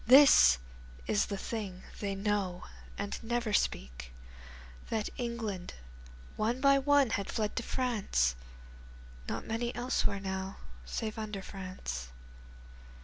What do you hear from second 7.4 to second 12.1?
to France (Not many elsewhere now save under France).